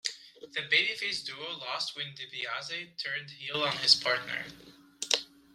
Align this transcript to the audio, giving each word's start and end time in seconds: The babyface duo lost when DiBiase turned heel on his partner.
The 0.41 0.61
babyface 0.61 1.23
duo 1.25 1.59
lost 1.59 1.95
when 1.95 2.15
DiBiase 2.15 2.97
turned 2.97 3.29
heel 3.29 3.61
on 3.61 3.77
his 3.77 3.93
partner. 3.93 4.45